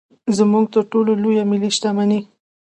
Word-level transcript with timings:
زموږ 0.37 0.65
تر 0.73 0.81
ټولو 0.91 1.11
لویه 1.23 1.43
ملي 1.51 1.69
شتمني. 1.77 2.19